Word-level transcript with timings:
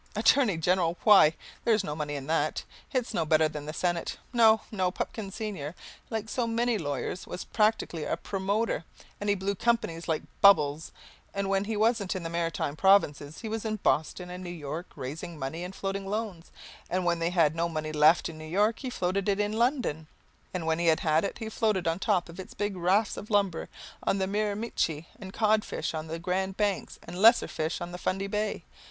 Attorney 0.15 0.57
General! 0.57 0.97
Why, 1.03 1.35
there's 1.63 1.83
no 1.83 1.95
money 1.95 2.15
in 2.15 2.25
that! 2.25 2.63
It's 2.91 3.13
no 3.13 3.23
better 3.23 3.47
than 3.47 3.67
the 3.67 3.71
Senate. 3.71 4.17
No, 4.33 4.61
no, 4.71 4.89
Pupkin 4.89 5.29
senior, 5.29 5.75
like 6.09 6.27
so 6.27 6.47
many 6.47 6.79
lawyers, 6.79 7.27
was 7.27 7.43
practically 7.43 8.05
a 8.05 8.17
promoter, 8.17 8.83
and 9.19 9.29
he 9.29 9.35
blew 9.35 9.53
companies 9.53 10.07
like 10.07 10.23
bubbles, 10.41 10.91
and 11.35 11.49
when 11.49 11.65
he 11.65 11.77
wasn't 11.77 12.15
in 12.15 12.23
the 12.23 12.31
Maritime 12.31 12.75
Provinces 12.75 13.41
he 13.41 13.47
was 13.47 13.63
in 13.63 13.75
Boston 13.75 14.31
and 14.31 14.43
New 14.43 14.49
York 14.49 14.87
raising 14.95 15.37
money 15.37 15.63
and 15.63 15.75
floating 15.75 16.07
loans, 16.07 16.49
and 16.89 17.05
when 17.05 17.19
they 17.19 17.29
had 17.29 17.55
no 17.55 17.69
money 17.69 17.91
left 17.91 18.27
in 18.27 18.39
New 18.39 18.43
York 18.49 18.79
he 18.79 18.89
floated 18.89 19.29
it 19.29 19.39
in 19.39 19.53
London: 19.53 20.07
and 20.51 20.65
when 20.65 20.79
he 20.79 20.87
had 20.87 21.23
it, 21.23 21.37
he 21.37 21.47
floated 21.47 21.87
on 21.87 21.99
top 21.99 22.27
of 22.27 22.39
it 22.39 22.57
big 22.57 22.75
rafts 22.75 23.17
of 23.17 23.29
lumber 23.29 23.69
on 24.01 24.17
the 24.17 24.25
Miramichi 24.25 25.07
and 25.19 25.31
codfish 25.31 25.93
on 25.93 26.07
the 26.07 26.17
Grand 26.17 26.57
Banks 26.57 26.97
and 27.03 27.21
lesser 27.21 27.47
fish 27.47 27.79
in 27.79 27.91
the 27.91 27.99
Fundy 27.99 28.25
Bay. 28.25 28.63